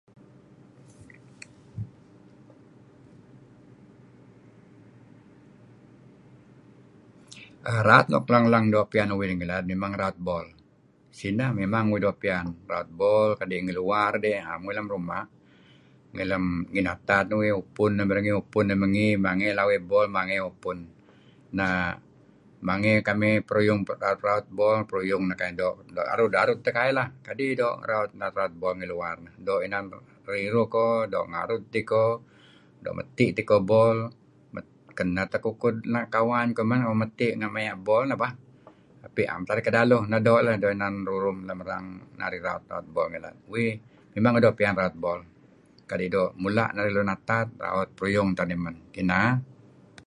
Raut 7.87 8.05
nuk 8.11 8.25
lang 8.53 8.65
doo' 8.73 8.89
piyan 8.91 9.11
uih 9.17 9.25
nih 9.29 9.37
ngilad 9.37 9.65
mimang 9.69 9.95
raut 10.01 10.17
bol. 10.27 10.45
Sineh 11.19 11.49
mimang 11.59 11.85
uih 11.91 12.01
doo' 12.03 12.19
piyan 12.21 12.45
raut 12.71 12.89
bol 12.99 13.29
kadi' 13.39 13.61
ngi 13.63 13.73
luar 13.79 14.11
dih 14.23 14.37
naem 14.45 14.61
ngi 14.63 14.73
ruma'. 14.93 15.23
Ngi 16.71 16.81
natad 16.87 17.25
may 17.39 17.51
upun 17.61 17.93
may 18.79 18.87
ngi 18.93 19.07
mangey 19.25 19.51
lawey 19.57 19.75
ebol 19.81 20.05
mangey 20.17 20.37
arih 20.39 20.49
upun. 20.51 20.77
Nah 21.57 21.73
mangey 22.67 22.95
kamih 23.07 23.19
may 23.21 23.45
peruyung 23.47 23.81
raut 24.27 24.45
bol 24.57 24.77
periying 24.89 25.23
kamih 25.39 26.03
arud-aruh 26.13 26.57
teh 26.65 26.73
kai 26.77 26.89
leh 26.97 27.07
kadi' 27.25 27.57
doo' 27.59 27.79
raut 28.37 28.53
bol 28.61 28.71
peh 28.73 28.77
ngi 28.77 28.87
luar 28.93 29.17
doo' 29.47 29.61
inan 29.65 29.83
riruh 30.31 30.65
ko 30.75 30.85
doo', 31.11 31.11
doo' 31.13 31.25
ngarud 31.33 31.61
tiko, 31.73 32.05
doo' 32.83 32.93
matih 32.97 33.29
bol 33.37 33.37
teh 33.37 33.43
iko. 33.45 34.19
Kenah 34.99 35.25
teh 35.31 35.41
kukud 35.45 35.75
kawan 36.13 36.47
kuh 36.57 36.67
malem 36.71 36.97
mateh 37.01 37.31
maya' 37.55 37.79
bol 37.87 38.03
neh 38.09 38.17
bah. 38.23 38.33
Tetapi 38.99 39.21
naem 39.23 39.41
teh 39.47 39.51
narih 39.55 39.65
kedaluh, 39.67 40.01
ineh 40.07 40.19
kedoo' 40.19 40.43
kadi' 40.59 40.75
inan 40.77 40.95
rurum 41.09 41.37
mrang 41.59 41.85
narih 42.19 42.41
raut 42.45 42.83
bol 42.95 43.07
ngilad. 43.11 43.35
Uih 43.53 43.71
mimang 44.13 44.33
doo' 44.45 44.55
piyan 44.59 44.75
raut 44.79 44.95
bol. 45.03 45.19
Kadi' 45.89 46.09
mula' 46.43 46.69
narih 46.75 46.91
raut 46.95 47.07
ngi 47.07 47.11
nated 47.11 47.47
raut 47.63 47.89
peruyung 47.97 48.29
teh 48.37 48.43
narih 48.45 48.59
man. 48.63 49.97